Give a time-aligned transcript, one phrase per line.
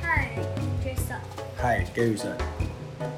[0.00, 0.30] 嗨
[0.84, 1.18] ，Jason。
[1.56, 2.34] 嗨，Garrison。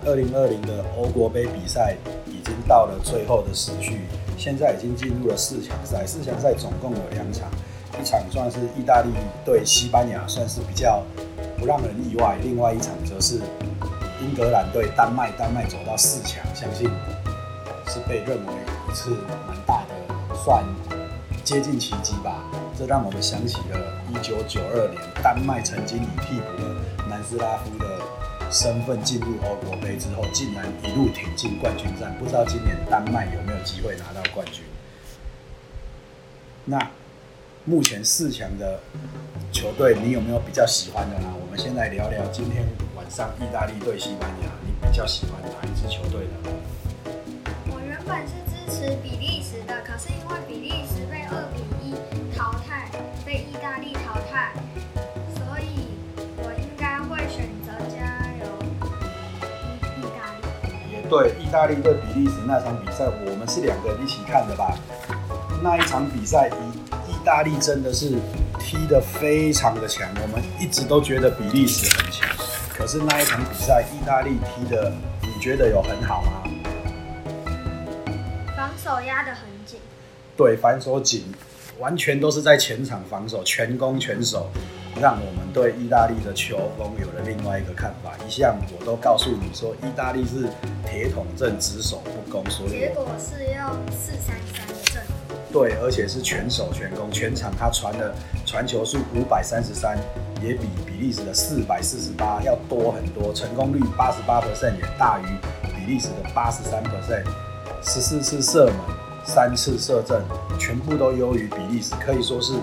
[0.07, 1.97] 二零二零的欧国杯比赛
[2.27, 4.01] 已经到了最后的时序，
[4.37, 6.05] 现在已经进入了四强赛。
[6.07, 7.51] 四强赛总共有两场，
[7.99, 9.09] 一场算是意大利
[9.45, 11.03] 对西班牙，算是比较
[11.59, 13.41] 不让人意外；另外一场则是
[14.21, 16.91] 英格兰对丹麦，丹麦走到四强，相信
[17.87, 18.53] 是被认为
[18.91, 19.11] 一次
[19.47, 20.63] 蛮大的，算
[21.43, 22.45] 接近奇迹吧。
[22.77, 26.75] 这让我们想起了一九九二年，丹麦曾经以替补的
[27.09, 28.01] 南斯拉夫的。
[28.51, 34.63] 身份进入欧国杯之后，竟然一路挺进冠军战，不知道今年丹麦有没有机会拿到冠军？
[36.67, 36.79] 那
[37.65, 38.79] 目前四强的
[39.51, 41.27] 球队，你有没有比较喜欢的呢？
[41.41, 42.65] 我们先来聊聊今天
[42.95, 47.13] 晚上意大利对西班牙，你比较喜欢哪一支球队呢？
[47.73, 50.84] 我原本是支持比利时的，可是因为比利
[61.09, 64.77] 对，意大利对比利时那场比赛，我们是两个人一起看的吧？
[65.63, 68.19] 那一场比赛，意意大利真的是
[68.59, 72.29] 踢得非常的强，我们一直都觉得比利时很强。
[72.73, 76.43] 可是那一场比赛，意大利踢的，你觉得有很好吗？
[78.57, 79.79] 防守压得很紧。
[80.37, 81.33] 对，防守紧，
[81.79, 84.51] 完全都是在前场防守，全攻全守。
[85.01, 88.13] 让我们对意大利的球风有了另外一个看法。
[88.27, 90.49] 一向我都告诉你说，意大利是
[90.89, 95.03] 铁桶阵，只守不攻，所以结果是用四三三的阵。
[95.53, 98.15] 对，而且是全守全攻，全场他传的
[98.47, 99.99] 传球数五百三十三，
[100.41, 105.27] 也比比利时的四百四十八要多很多，成功率八十八 percent 也大于
[105.63, 107.25] 比利时的八十三 percent，
[107.83, 108.75] 十四次射门，
[109.25, 110.23] 三次射正，
[110.59, 112.55] 全部都优于比利时，可以说是。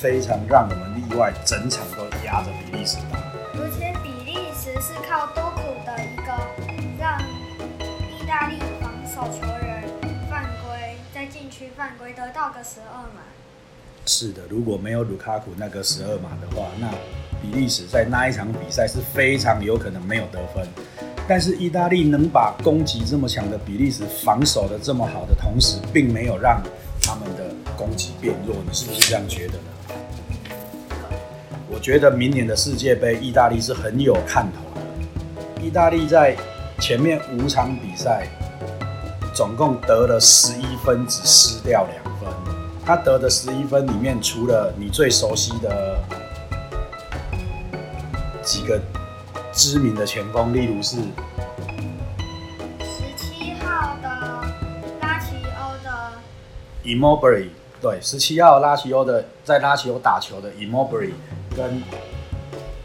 [0.00, 3.18] 非常让我们意外，整场都压着比利时打。
[3.52, 6.32] 而且比利时是靠多普的一个
[6.98, 7.20] 让
[8.08, 9.84] 意大利防守球员
[10.30, 13.20] 犯规，在禁区犯规得到个十二码。
[14.06, 16.88] 是的，如果没有卢卡库那个十二码的话，那
[17.42, 20.66] 比利时在那一场比赛是非常有可能没有得分。
[21.28, 26.62] 但是意大利能把攻击这么强的比利时防守的这么好的同时，并没有让
[27.02, 29.64] 他们的攻击变弱，你是不是这样觉得呢？
[31.80, 35.64] 觉得明年的世界杯，意大利是很有看头的。
[35.64, 36.36] 意大利在
[36.78, 38.26] 前面五场比赛，
[39.34, 42.28] 总共得了十一分，只失掉两分。
[42.84, 45.98] 他得的十一分里面，除了你最熟悉的
[48.42, 48.78] 几个
[49.52, 50.96] 知名的前锋，例如是
[52.82, 54.08] 十七号的
[55.00, 56.12] 拉齐欧的
[56.84, 57.48] Immobile，
[57.80, 61.12] 对，十七号拉齐欧的在拉齐欧打球的 Immobile。
[61.56, 61.82] 跟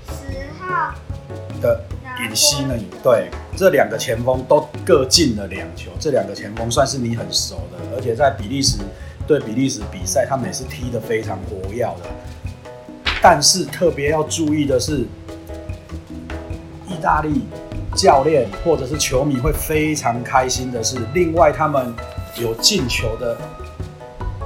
[0.08, 0.94] 十号
[1.62, 1.82] 的
[2.20, 2.74] 尹锡呢？
[3.04, 5.92] 对，这两个前锋都各进了两球。
[6.00, 8.80] 这两个前锋算是你很熟的，而且在比利时
[9.28, 12.02] 对比利时比赛，他们也是踢得非常活跃的。
[13.22, 15.06] 但是特别要注意的是，
[16.88, 17.46] 意大利
[17.96, 21.94] 教练或者是球迷会非常开心的是，另外他们
[22.38, 23.38] 有进球的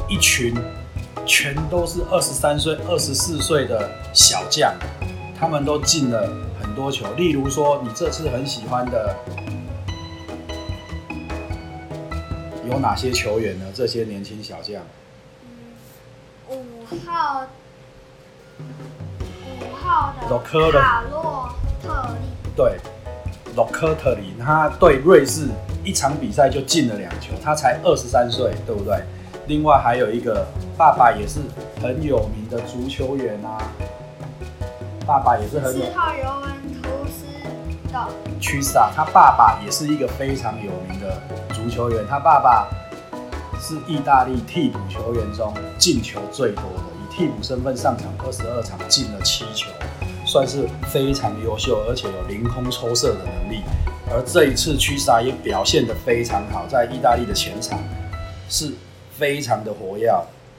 [0.08, 0.54] 一群。
[1.30, 4.74] 全都是二十三岁、二十四岁的小将，
[5.40, 6.28] 他们都进了
[6.60, 7.06] 很多球。
[7.14, 9.16] 例如说，你这次很喜欢的
[12.68, 13.66] 有哪些球员呢？
[13.76, 14.82] 这些年轻小将，
[16.50, 17.44] 五号，
[19.62, 21.48] 五号的洛克卡洛
[21.84, 22.20] 特里，
[22.56, 22.78] 对，
[23.56, 25.48] 洛克特里，他对瑞士
[25.84, 29.00] 一场比赛就进了两球，他才二十三岁，对不对？
[29.50, 30.46] 另外还有一个
[30.78, 31.40] 爸爸也是
[31.82, 33.58] 很有名的足球员啊，
[35.08, 35.74] 爸爸也是很。
[35.74, 36.52] 四号尤文
[36.84, 38.08] 图斯的。
[38.40, 41.20] 屈萨，他爸爸也是一个非常有名的
[41.52, 42.70] 足球员，他爸爸
[43.60, 49.72] 是意大利替补球员中进球最多的，以替补身份上场二十二场进了七球，
[50.28, 53.64] 算是非常优秀，而且有凌空抽射的能力。
[54.12, 57.80] 而这一次屈萨也表现得非常好，在意大利的前场
[58.48, 58.76] 是。
[59.20, 60.10] 非常的活跃，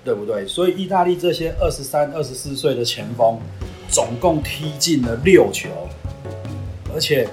[0.05, 0.47] 对不对？
[0.47, 3.39] 所以意大利这些二十三、二十四岁的前锋，
[3.89, 5.69] 总共踢进了六球，
[6.95, 7.27] 而且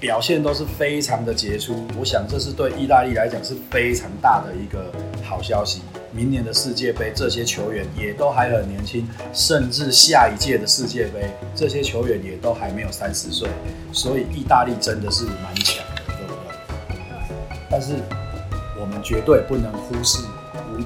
[0.00, 1.84] 表现都是非常的杰出。
[1.98, 4.90] 我想这是对意大利来讲是非常大的一个
[5.22, 5.82] 好消息。
[6.12, 13.48] 明年的世界杯，这些球员也都还很年轻，甚至下一届的世界杯，这些球员也都还没有三十岁。
[13.92, 16.96] 所以意大利真的是蛮强的，对不对？
[17.70, 17.92] 但是
[18.80, 20.18] 我们绝对不能忽视。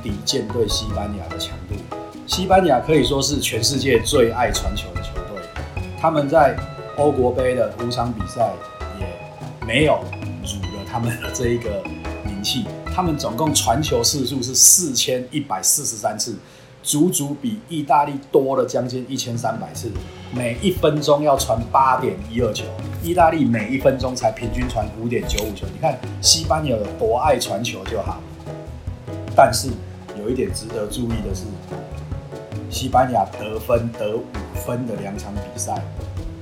[0.03, 1.75] 敌舰队西班牙的强度，
[2.27, 5.43] 西班牙可以说是全世界最爱传球的球队，
[6.01, 6.57] 他们在
[6.97, 8.53] 欧国杯的五场比赛
[9.01, 9.99] 也没有
[10.43, 11.83] 辱了他们的这一个
[12.25, 12.65] 名气。
[12.95, 16.37] 他们总共传球次数是四千一百四十三次，
[16.83, 19.91] 足足比意大利多了将近一千三百次。
[20.33, 22.65] 每一分钟要传八点一二球，
[23.03, 25.67] 意大利每一分钟才平均传五点九五球。
[25.73, 28.21] 你看西班牙有多爱传球就好。
[29.37, 29.69] 但是
[30.19, 31.45] 有一点值得注意的是，
[32.71, 34.25] 西班牙得分得五
[34.67, 35.83] 分的两场比赛，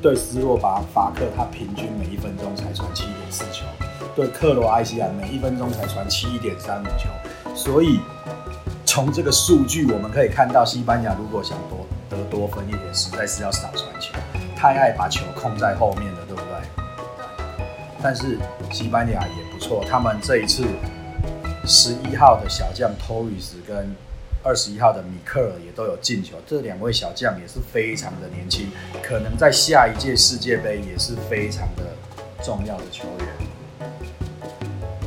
[0.00, 3.64] 对斯洛伐法克，他平均每一分钟才传七点四球。
[4.14, 7.08] 对克罗埃西亚每一分钟才传七点三五球，
[7.54, 7.98] 所以
[8.84, 14.12] 从这个数据我们可以看到，西班牙如果想多得多分一点，实在是要少传球，
[14.54, 16.48] 太爱把球控在后面了，对不对？
[18.02, 18.38] 但是
[18.70, 20.64] 西班牙也不错，他们这一次
[21.64, 23.94] 十一号的小将托里斯跟
[24.42, 28.68] 二十一号的米克尔也都有进球，这两位小将也是非常的年轻，
[29.02, 31.84] 可能在下一届世界杯也是非常的
[32.42, 33.88] 重要的球员。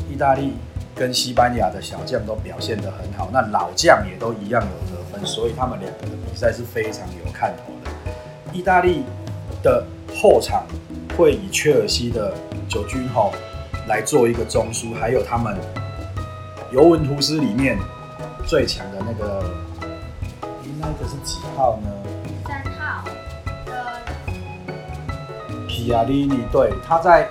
[0.10, 0.54] 意大利
[0.96, 7.92] 跟西班牙的小将都表现得很好，那老将也都一样有得分，所以他们两个的比赛是非常有看头的。
[8.54, 9.04] 意大利
[9.62, 9.86] 的
[10.16, 10.66] 后场
[11.18, 12.34] 会以切尔西的
[12.70, 13.34] 九军吼
[13.90, 15.58] 来做一个中枢，还有他们
[16.76, 17.80] 尤文图斯里面
[18.46, 19.50] 最强的那个，
[20.78, 21.90] 那个是几号呢？
[22.46, 23.06] 三号
[23.66, 24.02] 的
[25.70, 27.30] 皮亚利尼，对，他在。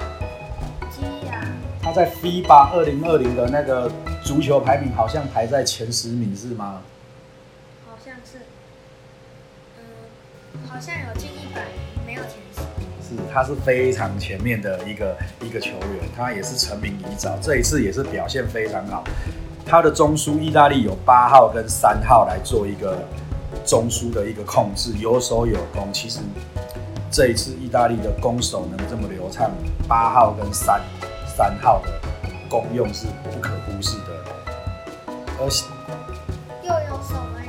[1.82, 3.92] 他在 FIBA 二零二零的那个
[4.24, 6.80] 足球排名好像排在前十名是吗？
[7.86, 8.38] 好像是，
[9.78, 9.84] 嗯，
[10.66, 11.66] 好像有进一百，
[12.06, 12.62] 没有前十。
[13.08, 19.04] 是，他是非常前面的一个一个球员，他也是成名已早，这一次也是表现非常好。
[19.66, 22.98] 他的中枢意大利有八号跟三号来做一个
[23.64, 25.92] 中枢的一个控制，有守有攻。
[25.92, 26.20] 其实
[27.10, 29.50] 这一次意大利的攻守能这么流畅，
[29.86, 30.80] 八号跟三。
[31.36, 31.90] 三号的
[32.48, 34.12] 功用是不可忽视的，
[35.40, 35.66] 而且
[36.62, 37.43] 又有守门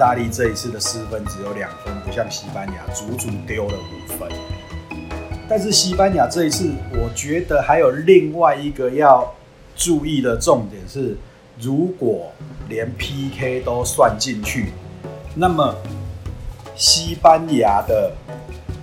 [0.00, 4.26] 大利这一次的失分只有两分，不像西班牙足足丢了五分。
[5.46, 9.30] 但是西班牙这一次，我觉得还有另外一个要
[9.76, 11.18] 注意的重点是，
[11.60, 12.32] 如果
[12.70, 14.72] 连 PK 都算进去，
[15.34, 15.76] 那么。
[16.76, 18.10] 西班牙的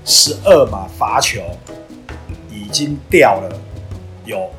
[0.06, 1.42] 十二码罚球
[2.52, 3.60] 已经掉了，
[4.24, 4.52] 有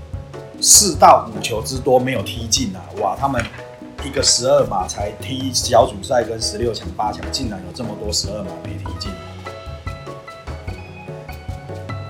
[0.61, 2.83] 四到五球之多没有踢进啊！
[3.01, 3.41] 哇，他们
[4.09, 9.13] 一个十二码才踢小组赛跟十六强、八强，竟然有这么多十二码没踢进。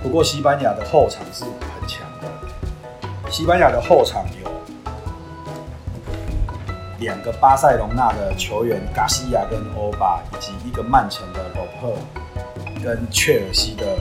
[0.01, 4.49] 不过西班牙的后场是很强的，西班牙的后场有。
[7.01, 11.99] 两个巴塞隆纳的球员，加西亚跟欧巴，以及一个曼城的罗珀，
[12.81, 13.99] 跟切尔西的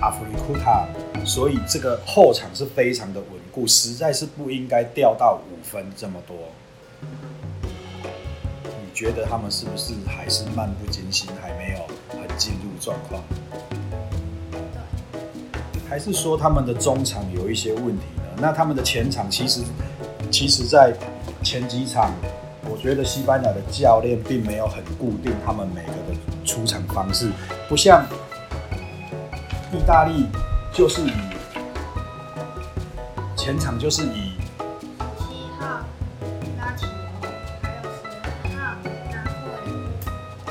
[0.00, 0.86] 阿弗里库塔，
[1.26, 6.36] 所以这个后场是非常的稳固，实在是不应该掉到五分这么多。
[8.64, 11.78] 你觉得他们是不是还是漫不经心，还没有
[12.10, 13.22] 很进入状况？
[15.88, 18.22] 还是说他们的中场有一些问题呢？
[18.38, 19.60] 那他们的前场其实，
[20.30, 20.94] 其实，在
[21.42, 22.10] 前几场，
[22.70, 26.14] 我觉得西班牙的教练并没有很固定他们每个的
[26.46, 27.30] 出场方式，
[27.68, 28.06] 不像
[29.70, 30.26] 意大利，
[30.72, 31.12] 就是以
[33.36, 34.32] 前场就是以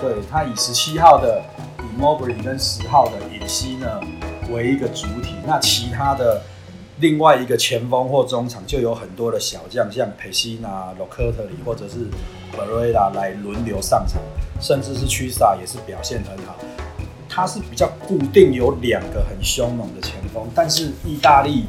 [0.01, 1.41] 对他以十七号的
[1.79, 4.01] 以莫布里跟十号的尹西呢
[4.49, 6.41] 为一个主体，那其他的。
[6.97, 12.05] 另外一个前锋或中场就有很多的小将，像佩西纳、洛克特里或者是
[12.51, 14.21] 贝瑞拉来轮流上场，
[14.61, 16.55] 甚至是屈萨也是表现很好。
[17.27, 21.65] 他是比较固定有两个很凶猛的前锋，但是意大利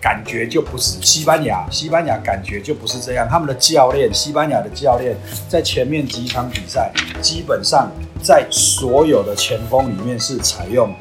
[0.00, 3.28] 感觉就不是西班牙，西班牙感觉就不是这样。
[3.28, 5.16] 他们的教练，西班牙的教练
[5.48, 6.90] 在前面几场比赛，
[7.20, 7.90] 基本上
[8.22, 10.94] 在所有的前锋里面是采用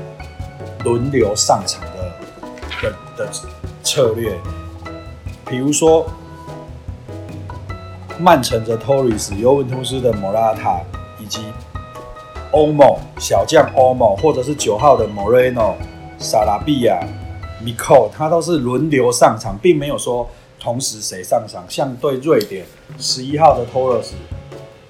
[0.84, 1.82] 轮流上场。
[2.82, 3.30] 的的的
[3.84, 4.38] 策略，
[5.46, 6.10] 比如说
[8.18, 10.80] 曼城的托里斯、尤文图斯的莫拉塔，
[11.20, 11.42] 以及
[12.52, 15.74] 欧盟小将欧盟，或者是九号的 Moreno、
[16.18, 17.00] 萨拉比亚、
[17.64, 21.64] 米寇，他都是轮流上场，并没有说同时谁上场。
[21.68, 22.66] 像对瑞典，
[22.98, 24.16] 十一号的托尔斯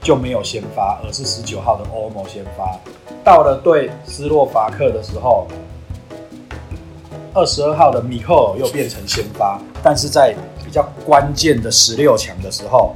[0.02, 2.80] 就没有先发，而是十九号的欧盟先发。
[3.24, 5.48] 到了对斯洛伐克的时候。
[7.32, 10.36] 二十二号的米克又变成先发，但是在
[10.66, 12.96] 比较关键的十六强的时候，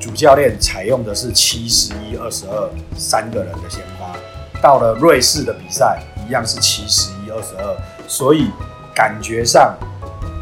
[0.00, 4.16] 主教练采用的是七十一二十二三个人的先发。
[4.62, 7.76] 到了瑞士的比赛，一样是七十一二十二，
[8.08, 8.50] 所以
[8.94, 9.76] 感觉上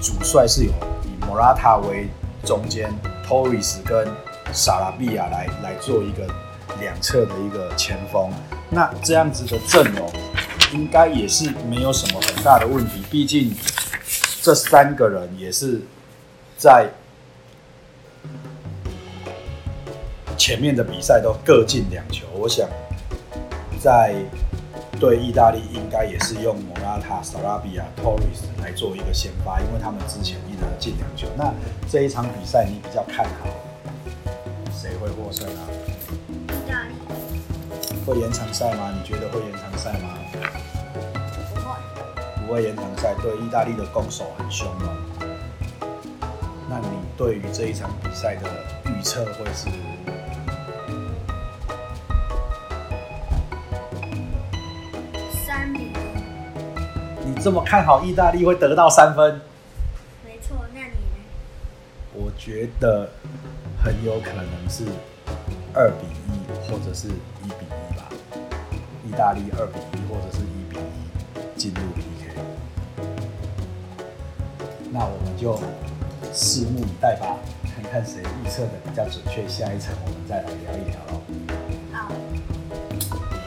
[0.01, 0.71] 主帅是有
[1.05, 2.09] 以莫拉塔为
[2.45, 2.93] 中间
[3.27, 4.09] ，Torres 跟
[4.53, 6.27] 萨拉比亚来来做一个
[6.81, 8.31] 两侧的一个前锋。
[8.71, 10.11] 那这样子的阵容，
[10.73, 13.03] 应该也是没有什么很大的问题。
[13.11, 13.55] 毕竟
[14.43, 15.81] 这三个人也是
[16.57, 16.89] 在
[20.37, 22.69] 前面的比赛都各进两球，我想
[23.81, 24.15] 在
[25.01, 31.29] 对意大利应该也是用莫拉塔、萨拉比亚、托雷斯来做一个先发，因为他们之前一直进两球。
[31.37, 31.53] 那
[31.91, 33.49] 这一场比赛你比较看好
[34.73, 35.61] 谁会获胜啊？
[36.49, 36.95] 意大利
[38.07, 38.93] 会延长赛吗？
[38.97, 40.15] 你觉得会延长赛吗？
[40.33, 44.89] 不会，不会延长赛，对意大利的攻守很凶猛。
[46.71, 46.87] 那你
[47.17, 48.49] 对于这一场比赛的
[48.91, 49.69] 预测会是？
[57.45, 59.39] 这么看好意大利会得到三分？
[60.25, 60.57] 没错。
[60.73, 61.21] 那你呢？
[62.15, 63.11] 我觉得
[63.85, 64.87] 很有可能是
[65.75, 68.09] 二比一，或者是一比一吧。
[69.07, 72.35] 意大利二比一，或者是一比一进入 PK。
[74.91, 75.55] 那我们就
[76.33, 79.47] 拭目以待吧，看看谁预测的比较准确。
[79.47, 81.21] 下一场我们再来聊一聊喽。
[81.93, 82.09] 好。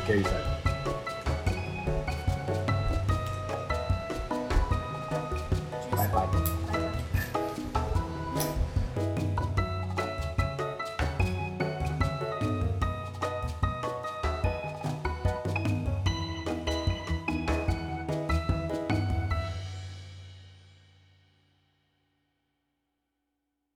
[0.07, 0.56] Gay 仔。
[5.97, 6.46] 拜拜。